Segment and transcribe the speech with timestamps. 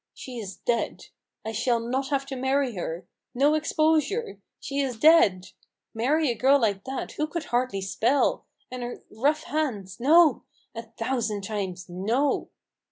[0.23, 1.09] "She is dead!
[1.45, 3.05] I shall not have to marry her.
[3.35, 4.39] No exposure!
[4.59, 5.51] She is dead.
[5.93, 8.47] Marry a girl like that, who could hardly spell!
[8.71, 9.99] and her rough hands!
[9.99, 10.41] No!
[10.73, 12.49] a thousand times, no!"